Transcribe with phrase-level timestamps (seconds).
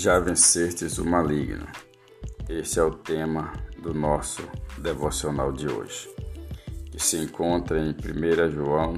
[0.00, 1.66] já vencestes o maligno.
[2.48, 3.52] Este é o tema
[3.82, 4.42] do nosso
[4.78, 6.08] devocional de hoje,
[6.90, 8.94] que se encontra em 1 João,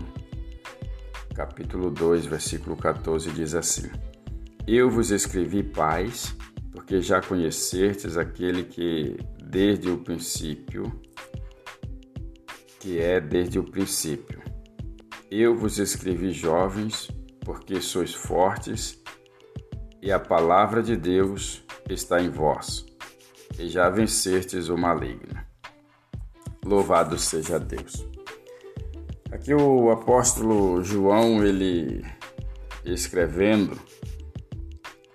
[1.34, 3.90] capítulo 2, versículo 14, diz assim:
[4.64, 6.36] Eu vos escrevi paz,
[6.70, 10.84] porque já conhecestes aquele que desde o princípio,
[12.78, 14.40] que é desde o princípio.
[15.28, 17.10] Eu vos escrevi jovens,
[17.40, 19.01] porque sois fortes
[20.02, 22.84] e a palavra de Deus está em vós,
[23.56, 25.40] e já vencestes o maligno.
[26.64, 28.04] Louvado seja Deus.
[29.30, 32.04] Aqui o apóstolo João, ele
[32.84, 33.74] escrevendo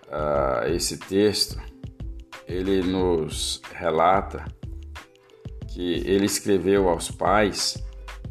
[0.07, 1.61] uh, esse texto,
[2.47, 4.45] ele nos relata
[5.67, 7.77] que ele escreveu aos pais,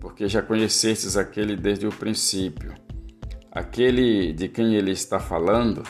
[0.01, 2.75] porque já conhecestes aquele desde o princípio.
[3.53, 5.83] Aquele de quem ele está falando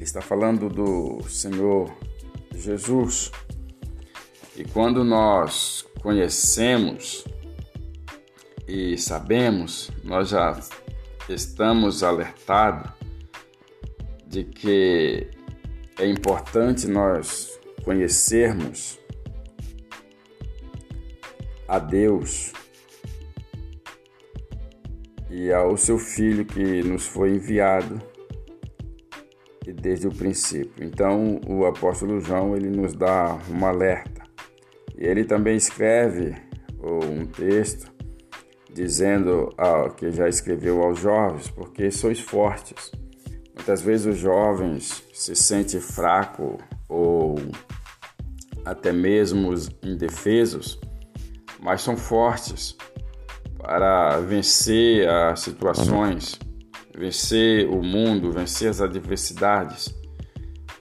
[0.00, 1.94] ele está falando do Senhor
[2.54, 3.30] Jesus.
[4.56, 7.22] E quando nós conhecemos
[8.66, 10.58] e sabemos, nós já
[11.28, 12.90] estamos alertados
[14.26, 15.28] de que
[15.98, 18.98] é importante nós conhecermos
[21.68, 22.54] a Deus
[25.28, 28.00] e ao seu Filho que nos foi enviado
[29.72, 30.84] desde o princípio.
[30.84, 34.22] Então, o apóstolo João ele nos dá um alerta.
[34.96, 36.34] E ele também escreve
[36.82, 37.90] um texto
[38.72, 42.90] dizendo ah, que já escreveu aos jovens, porque sois fortes.
[43.54, 46.56] Muitas vezes os jovens se sentem fracos
[46.88, 47.36] ou
[48.64, 50.80] até mesmo indefesos,
[51.60, 52.76] mas são fortes
[53.58, 56.38] para vencer as situações
[57.00, 59.94] vencer o mundo, vencer as adversidades,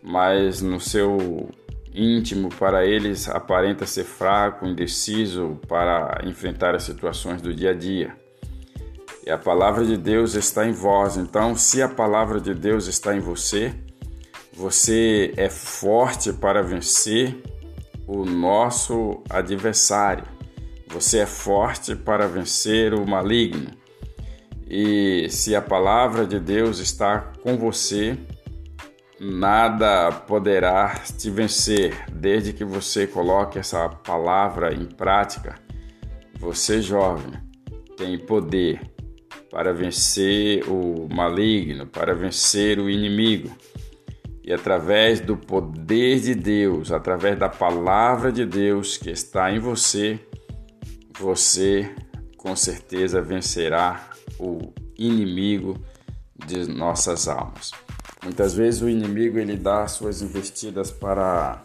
[0.04, 1.50] mas no seu
[1.94, 8.18] íntimo, para eles, aparenta ser fraco, indeciso para enfrentar as situações do dia a dia.
[9.26, 13.16] E a palavra de Deus está em vós, então, se a palavra de Deus está
[13.16, 13.74] em você,
[14.54, 17.42] você é forte para vencer
[18.06, 20.26] o nosso adversário.
[20.88, 23.79] Você é forte para vencer o maligno.
[24.70, 28.16] E se a palavra de Deus está com você,
[29.20, 35.56] nada poderá te vencer, desde que você coloque essa palavra em prática.
[36.40, 37.34] Você, jovem,
[37.98, 38.80] tem poder
[39.50, 43.50] para vencer o maligno, para vencer o inimigo.
[44.44, 50.20] E através do poder de Deus, através da palavra de Deus que está em você,
[51.20, 51.92] você
[52.40, 55.78] com certeza vencerá o inimigo
[56.48, 57.72] de nossas almas.
[58.24, 61.62] Muitas vezes o inimigo ele dá suas investidas para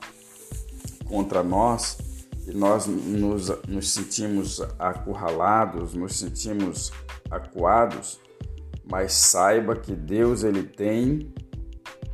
[1.05, 1.97] contra nós
[2.47, 6.93] e nós nos, nos sentimos acurralados, nos sentimos
[7.31, 8.19] acuados,
[8.85, 11.33] mas saiba que Deus ele tem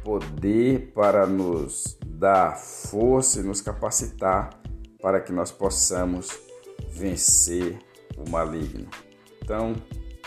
[0.04, 4.50] poder para nos dar força e nos capacitar
[5.00, 6.28] para que nós possamos
[6.90, 8.86] vencer o maligno.
[9.42, 9.74] Então,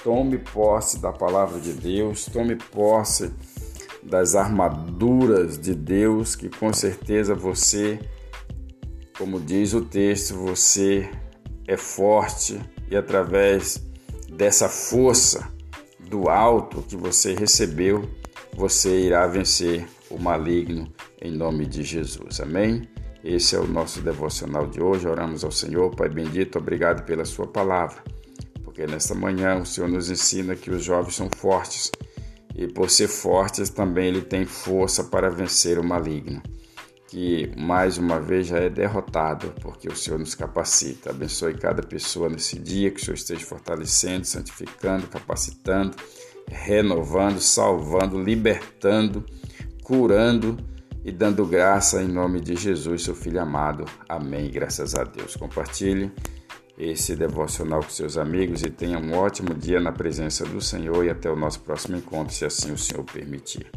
[0.03, 3.31] Tome posse da palavra de Deus, tome posse
[4.03, 7.97] das armaduras de Deus, que com certeza você,
[9.17, 11.09] como diz o texto, você
[11.66, 12.59] é forte
[12.91, 13.81] e através
[14.29, 15.47] dessa força
[16.01, 18.09] do alto que você recebeu,
[18.57, 20.91] você irá vencer o maligno
[21.22, 22.41] em nome de Jesus.
[22.41, 22.89] Amém?
[23.23, 25.07] Esse é o nosso devocional de hoje.
[25.07, 28.03] Oramos ao Senhor, Pai bendito, obrigado pela Sua palavra
[28.73, 31.91] porque nesta manhã o Senhor nos ensina que os jovens são fortes
[32.56, 36.41] e por ser fortes também ele tem força para vencer o maligno,
[37.07, 41.11] que mais uma vez já é derrotado, porque o Senhor nos capacita.
[41.11, 45.95] Abençoe cada pessoa nesse dia, que o Senhor esteja fortalecendo, santificando, capacitando,
[46.47, 49.23] renovando, salvando, libertando,
[49.84, 50.58] curando
[51.03, 53.85] e dando graça em nome de Jesus, seu Filho amado.
[54.08, 54.50] Amém.
[54.50, 55.35] Graças a Deus.
[55.35, 56.11] Compartilhe
[56.78, 61.09] esse devocional com seus amigos e tenha um ótimo dia na presença do Senhor e
[61.09, 63.70] até o nosso próximo encontro, se assim o Senhor permitir.